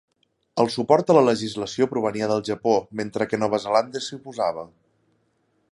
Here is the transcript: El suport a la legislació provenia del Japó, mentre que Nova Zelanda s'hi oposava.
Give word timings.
El 0.61 0.69
suport 0.75 1.11
a 1.13 1.15
la 1.17 1.23
legislació 1.25 1.87
provenia 1.91 2.31
del 2.33 2.41
Japó, 2.49 2.75
mentre 3.01 3.29
que 3.33 3.41
Nova 3.45 3.61
Zelanda 3.67 4.03
s'hi 4.07 4.19
oposava. 4.23 4.65